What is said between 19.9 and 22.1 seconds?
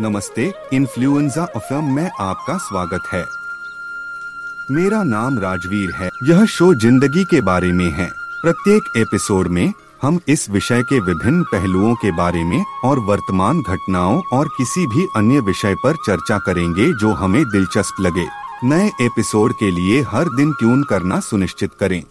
हर दिन ट्यून करना सुनिश्चित करें।